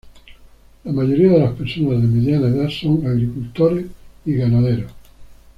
[0.83, 3.85] La mayoría de las personas de mediana edad son agricultores
[4.25, 4.89] y ganaderos.